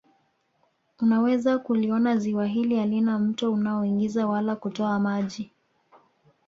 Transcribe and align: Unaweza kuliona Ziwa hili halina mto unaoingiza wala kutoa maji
Unaweza 0.99 1.59
kuliona 1.59 2.17
Ziwa 2.17 2.45
hili 2.47 2.75
halina 2.77 3.19
mto 3.19 3.51
unaoingiza 3.53 4.27
wala 4.27 4.55
kutoa 4.55 4.99
maji 4.99 5.51